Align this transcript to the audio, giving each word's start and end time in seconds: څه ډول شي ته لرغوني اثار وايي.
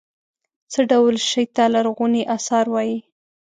څه 0.71 0.81
ډول 0.91 1.15
شي 1.29 1.43
ته 1.55 1.63
لرغوني 1.73 2.23
اثار 2.35 2.65
وايي. 2.73 2.97